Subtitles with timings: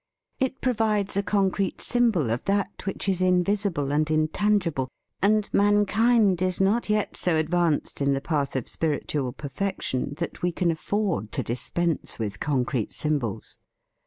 [0.39, 4.89] It provides a concrete symbol of that which is in visible and intangible,
[5.21, 10.51] and mankind is not yet so advanced in the path of spiritual perfection that we
[10.51, 13.59] can afford to dispense with concrete symbols.